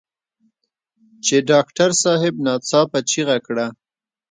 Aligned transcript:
چې 1.25 1.35
ډاکټر 1.51 1.89
صاحب 2.03 2.35
ناڅاپه 2.45 2.99
چيغه 3.09 3.37
کړه. 3.45 3.65